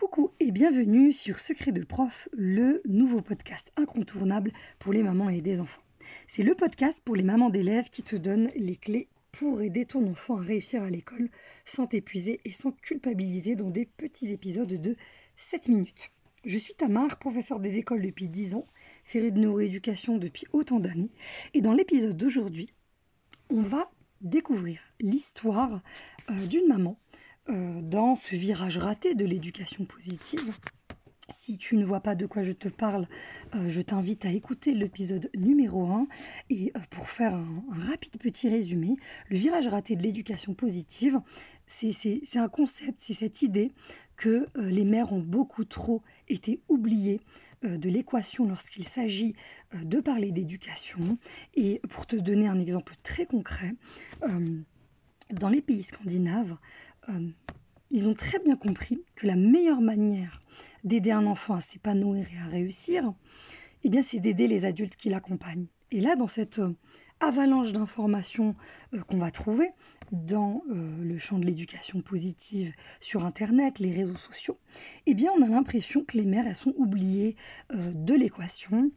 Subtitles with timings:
[0.00, 5.42] Coucou et bienvenue sur Secret de Prof, le nouveau podcast incontournable pour les mamans et
[5.42, 5.82] des enfants.
[6.26, 10.10] C'est le podcast pour les mamans d'élèves qui te donne les clés pour aider ton
[10.10, 11.28] enfant à réussir à l'école
[11.66, 14.96] sans t'épuiser et sans culpabiliser dans des petits épisodes de
[15.36, 16.12] 7 minutes.
[16.46, 18.64] Je suis Tamar, professeure des écoles depuis 10 ans,
[19.04, 21.10] férue de neuroéducation depuis autant d'années,
[21.52, 22.72] et dans l'épisode d'aujourd'hui,
[23.50, 23.90] on va
[24.22, 25.82] découvrir l'histoire
[26.30, 26.98] euh, d'une maman
[27.48, 30.54] euh, dans ce virage raté de l'éducation positive.
[31.30, 33.08] Si tu ne vois pas de quoi je te parle,
[33.54, 36.06] euh, je t'invite à écouter l'épisode numéro 1.
[36.50, 38.96] Et euh, pour faire un, rapide petit résumé,
[39.30, 41.20] le virage raté de l'éducation positive,
[41.66, 43.72] c'est un concept, c'est cette idée
[44.16, 47.20] que les mères ont beaucoup trop été oubliées
[47.62, 49.34] de l'équation lorsqu'il s'agit
[49.72, 51.16] de parler d'éducation.
[51.54, 53.72] Et pour te donner un exemple très concret,
[55.32, 56.56] dans les pays scandinaves,
[57.08, 57.28] euh,
[57.90, 60.40] ils ont très bien compris que la meilleure manière
[60.84, 63.12] d'aider un enfant à s'épanouir et à réussir,
[63.82, 65.66] eh bien, c'est d'aider les adultes qui l'accompagnent.
[65.90, 66.76] Et là, dans cette euh,
[67.18, 68.54] avalanche d'informations
[68.94, 69.70] euh, qu'on va trouver
[70.12, 74.58] dans le champ de l'éducation positive sur Internet, les réseaux sociaux,
[75.06, 77.36] eh bien, on a l'impression que les mères, sont oubliées
[77.72, 78.90] de l'équation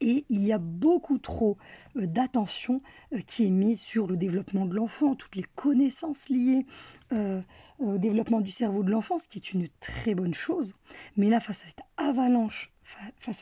[0.00, 1.58] et il y a beaucoup trop
[1.96, 6.66] euh, d'attention euh, qui est mise sur le développement de l'enfant, toutes les connaissances liées
[7.12, 7.40] euh,
[7.78, 10.74] au développement du cerveau de l'enfant, ce qui est une très bonne chose.
[11.16, 11.66] Mais là, face à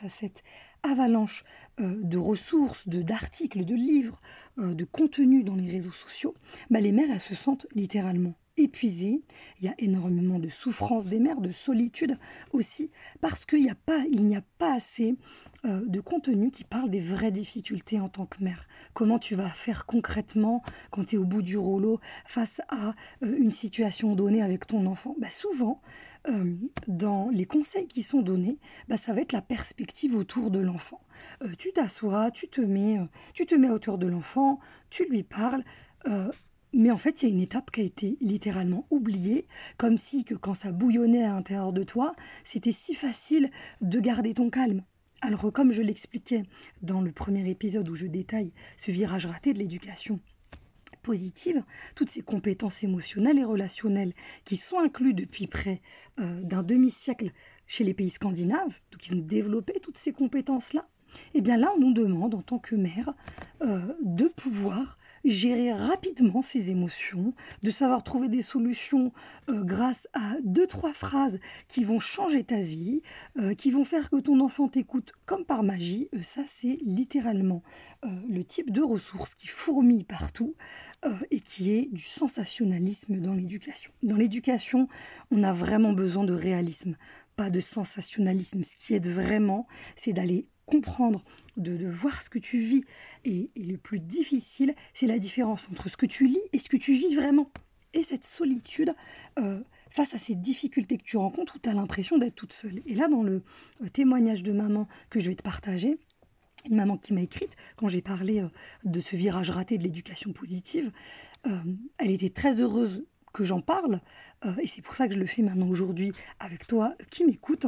[0.09, 0.43] cette
[0.83, 1.43] avalanche,
[1.77, 4.19] de ressources, de d'articles, de livres,
[4.57, 6.35] de contenus dans les réseaux sociaux,
[6.69, 9.21] bah, les mères, elles se sentent littéralement épuisées.
[9.59, 12.17] Il y a énormément de souffrance des mères, de solitude
[12.51, 15.15] aussi, parce qu'il n'y a, pas, a pas assez
[15.65, 18.67] euh, de contenu qui parle des vraies difficultés en tant que mère.
[18.93, 22.93] Comment tu vas faire concrètement quand tu es au bout du rouleau face à
[23.23, 25.15] euh, une situation donnée avec ton enfant?
[25.19, 25.81] Bah, Souvent,
[26.27, 26.55] euh,
[26.87, 31.01] dans les conseils qui sont donnés, bah, ça va être la perspective autour de l'enfant.
[31.57, 32.99] tu t'assois, tu te mets,
[33.33, 34.59] tu te mets autour de l'enfant,
[34.89, 35.63] tu lui parles.
[36.73, 39.47] Mais en fait, il y a une étape qui a été littéralement oubliée,
[39.77, 43.49] comme si que quand ça bouillonnait à l'intérieur de toi, c'était si facile
[43.81, 44.83] de garder ton calme.
[45.21, 46.43] Alors comme je l'expliquais
[46.81, 50.21] dans le premier épisode où je détaille ce virage raté de l'éducation
[51.01, 51.63] positive,
[51.95, 54.13] toutes ces compétences émotionnelles et relationnelles
[54.45, 55.81] qui sont incluses depuis près
[56.19, 57.31] euh, d'un demi-siècle
[57.67, 60.87] chez les pays scandinaves, donc ils ont développé toutes ces compétences-là,
[61.33, 63.13] et eh bien là on nous demande en tant que mère
[63.61, 69.11] euh, de pouvoir gérer rapidement ses émotions, de savoir trouver des solutions
[69.49, 73.01] euh, grâce à deux, trois phrases qui vont changer ta vie,
[73.37, 76.09] euh, qui vont faire que ton enfant t'écoute comme par magie.
[76.15, 77.63] Euh, ça, c'est littéralement
[78.29, 80.55] le type de ressources qui fourmille partout
[81.31, 83.91] et qui est du sensationnalisme dans l'éducation.
[84.03, 84.87] Dans l'éducation,
[85.31, 86.95] on a vraiment besoin de réalisme,
[87.35, 88.63] pas de sensationnalisme.
[88.63, 91.23] Ce qui aide vraiment, c'est d'aller comprendre,
[91.57, 92.83] de, voir ce que tu vis.
[93.25, 96.77] Et, le plus difficile, c'est la différence entre ce que tu lis et ce que
[96.77, 97.51] tu vis vraiment.
[97.93, 98.93] Et cette solitude
[99.39, 99.59] euh,
[99.89, 102.81] face à ces difficultés que tu rencontres où tu as l'impression d'être toute seule.
[102.85, 103.41] Et là, dans le
[103.81, 105.97] euh, témoignage de maman que je vais te partager,
[106.69, 108.49] une maman qui m'a écrite quand j'ai parlé euh,
[108.83, 110.91] de ce virage raté de l'éducation positive,
[111.97, 114.01] elle était très heureuse que j'en parle,
[114.61, 117.65] et c'est pour ça que je le fais maintenant aujourd'hui avec toi qui m'écoute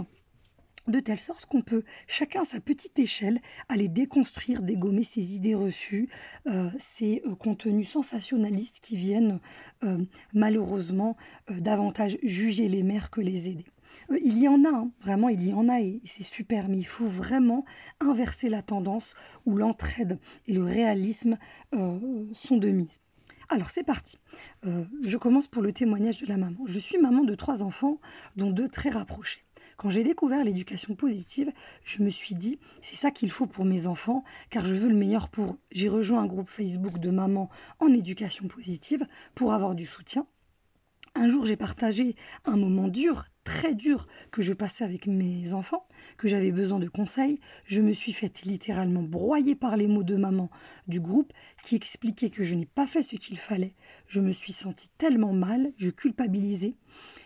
[0.88, 5.56] de telle sorte qu'on peut, chacun à sa petite échelle, aller déconstruire, dégommer ces idées
[5.56, 6.10] reçues,
[6.48, 9.40] euh, ces euh, contenus sensationnalistes qui viennent
[9.84, 9.98] euh,
[10.34, 11.16] malheureusement
[11.50, 13.66] davantage juger les mères que les aider.
[14.24, 16.88] il y en a, hein, vraiment, il y en a et c'est super, mais il
[16.88, 17.66] faut vraiment
[18.00, 19.14] inverser la tendance
[19.46, 21.38] où l'entraide et le réalisme
[22.34, 23.00] sont de mise.
[23.50, 24.18] Alors c'est parti.
[24.64, 26.60] je commence pour le témoignage de la maman.
[26.66, 28.00] Je suis maman de trois enfants,
[28.38, 29.44] dont deux très rapprochés.
[29.82, 31.52] Quand j'ai découvert l'éducation positive,
[31.84, 34.96] je me suis dit, c'est ça qu'il faut pour mes enfants, car je veux le
[34.96, 35.58] meilleur pour.
[35.72, 37.50] J'ai rejoint un groupe Facebook de mamans
[37.80, 40.28] en éducation positive pour avoir du soutien.
[41.14, 45.86] Un jour, j'ai partagé un moment dur, très dur, que je passais avec mes enfants,
[46.18, 47.40] que j'avais besoin de conseils.
[47.66, 50.50] Je me suis faite littéralement broyer par les mots de maman
[50.88, 53.76] du groupe qui expliquait que je n'ai pas fait ce qu'il fallait.
[54.08, 56.76] Je me suis sentie tellement mal, je culpabilisais.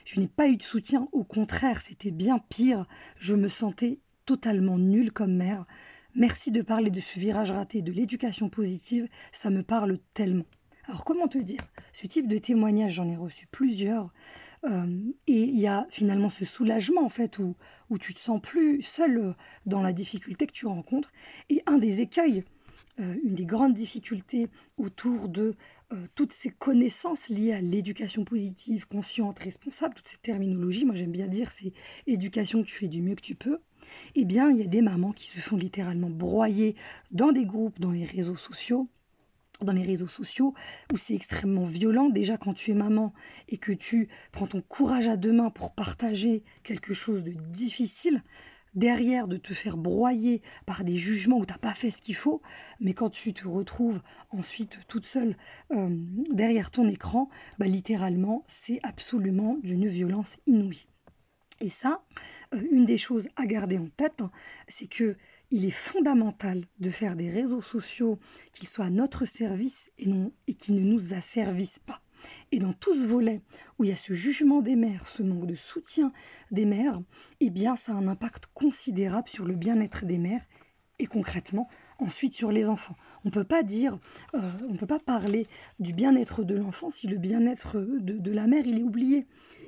[0.03, 2.87] Je n'ai pas eu de soutien, au contraire, c'était bien pire.
[3.19, 5.65] Je me sentais totalement nulle comme mère.
[6.15, 10.45] Merci de parler de ce virage raté de l'éducation positive, ça me parle tellement.
[10.87, 11.61] Alors comment te dire?
[11.93, 14.13] Ce type de témoignage, j'en ai reçu plusieurs.
[14.65, 14.85] Euh,
[15.27, 17.55] et il y a finalement ce soulagement, en fait, où,
[17.89, 19.33] où tu te sens plus seul euh,
[19.65, 21.11] dans la difficulté que tu rencontres.
[21.49, 22.43] Et un des écueils
[22.99, 24.47] euh, une des grandes difficultés
[24.77, 25.55] autour de
[26.15, 31.27] toutes ces connaissances liées à l'éducation positive, consciente, responsable, toutes ces terminologies, moi j'aime bien
[31.27, 31.73] dire c'est
[32.07, 33.59] éducation que tu fais du mieux que tu peux,
[34.15, 36.75] eh bien il y a des mamans qui se font littéralement broyer
[37.11, 38.89] dans des groupes, dans les réseaux sociaux,
[39.61, 40.53] dans les réseaux sociaux
[40.91, 42.09] où c'est extrêmement violent.
[42.09, 43.13] Déjà, quand tu es maman
[43.47, 48.21] et que tu prends ton courage à deux mains pour partager quelque chose de difficile,
[48.75, 52.15] derrière de te faire broyer par des jugements où tu n'as pas fait ce qu'il
[52.15, 52.41] faut,
[52.79, 55.35] mais quand tu te retrouves ensuite toute seule
[55.71, 55.89] euh,
[56.31, 60.87] derrière ton écran, bah, littéralement, c'est absolument d'une violence inouïe.
[61.61, 62.03] Et ça,
[62.53, 64.23] euh, une des choses à garder en tête,
[64.67, 65.15] c'est que
[65.51, 68.19] il est fondamental de faire des réseaux sociaux
[68.51, 72.01] qui soient à notre service et, non, et qui ne nous asservissent pas.
[72.51, 73.41] Et dans tout ce volet
[73.77, 76.11] où il y a ce jugement des mères, ce manque de soutien
[76.51, 76.99] des mères,
[77.39, 80.45] eh bien ça a un impact considérable sur le bien-être des mères
[80.99, 81.67] et concrètement
[81.99, 82.95] ensuite sur les enfants.
[83.23, 83.97] On ne peut pas dire,
[84.33, 84.39] euh,
[84.69, 85.47] on peut pas parler
[85.79, 89.25] du bien-être de l'enfant si le bien-être de, la mère il est oublié.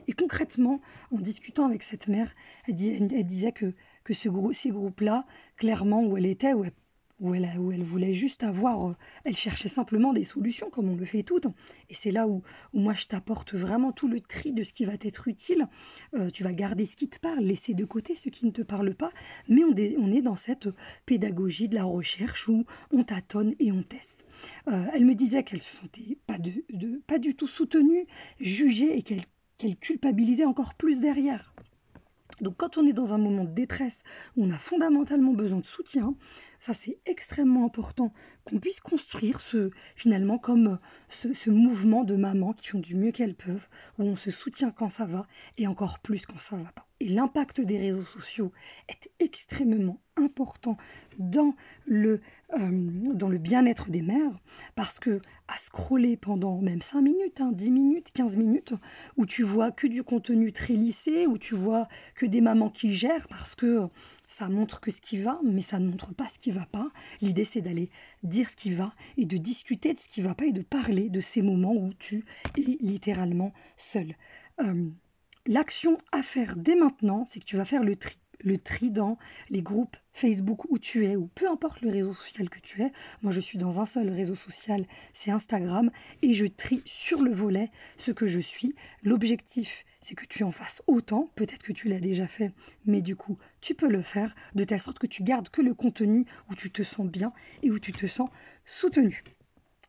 [0.07, 0.81] Et concrètement,
[1.11, 2.31] en discutant avec cette mère,
[2.67, 5.25] elle, disait que, que ce, ces groupes-là,
[5.57, 6.71] clairement où elle était, où elle
[7.19, 10.95] où elle, où elle voulait juste avoir, euh, elle cherchait simplement des solutions comme on
[10.95, 11.47] le fait toutes.
[11.89, 12.43] Et c'est là où,
[12.73, 15.67] où, moi je t'apporte vraiment tout le tri de ce qui va t'être utile.
[16.13, 18.61] Euh, tu vas garder ce qui te parle, laisser de côté ce qui ne te
[18.61, 19.11] parle pas,
[19.47, 20.69] mais on, on est dans cette
[21.05, 24.25] pédagogie de la recherche où on tâtonne et on teste.
[24.67, 26.51] Euh, elle me disait qu'elle se sentait pas, de,
[27.07, 28.05] pas du tout soutenue,
[28.39, 29.23] jugée et qu'elle
[29.57, 31.53] qu'elle culpabilisait encore plus derrière.
[32.41, 34.03] Donc quand on est dans un moment de détresse
[34.35, 36.13] où on a fondamentalement besoin de soutien,
[36.59, 38.13] ça c'est extrêmement important
[38.43, 43.35] qu'on puisse construire ce finalement comme ce, mouvement de mamans qui font du mieux qu'elles
[43.35, 43.67] peuvent,
[43.97, 45.27] où on se soutient quand ça va
[45.57, 46.87] et encore plus quand ça va pas.
[46.99, 48.51] Et l'impact des réseaux sociaux
[48.87, 50.77] est extrêmement important
[51.19, 51.53] dans
[51.85, 52.21] le,
[52.57, 54.39] euh, le bien-être des mères,
[54.75, 58.73] parce que à scroller pendant même 5 minutes, 10 hein, minutes, 15 minutes,
[59.15, 62.93] où tu vois que du contenu très lissé, où tu vois que des mamans qui
[62.93, 63.87] gèrent, parce que
[64.27, 66.89] ça montre que ce qui va, mais ça ne montre pas ce va pas.
[67.21, 67.89] L'idée, c'est d'aller
[68.23, 71.09] dire ce qui va et de discuter de ce qui va pas et de parler
[71.09, 72.25] de ces moments où tu
[72.57, 74.15] es littéralement seul.
[74.61, 74.89] Euh,
[75.47, 78.19] L'action à faire dès maintenant, c'est que tu vas faire le tri.
[78.41, 79.17] Le tri dans
[79.49, 82.91] les groupes Facebook où tu es, ou peu importe le réseau social que tu es.
[83.23, 85.89] Moi, je suis dans un seul réseau social, c'est Instagram,
[86.21, 88.75] et je trie sur le volet ce que je suis.
[89.01, 91.29] L'objectif, c'est que tu en fasses autant.
[91.35, 92.53] Peut-être que tu l'as déjà fait,
[92.85, 95.73] mais du coup, tu peux le faire de telle sorte que tu gardes que le
[95.73, 98.29] contenu où tu te sens bien et où tu te sens
[98.63, 99.25] soutenu.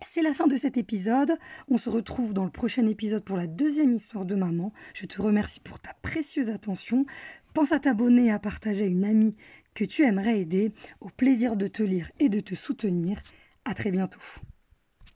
[0.00, 1.38] C'est la fin de cet épisode.
[1.68, 4.72] On se retrouve dans le prochain épisode pour la deuxième histoire de maman.
[4.92, 7.06] Je te remercie pour ta précieuse attention.
[7.54, 9.36] Pense à t'abonner et à partager à une amie
[9.74, 10.72] que tu aimerais aider.
[11.00, 13.22] Au plaisir de te lire et de te soutenir.
[13.64, 14.20] À très bientôt.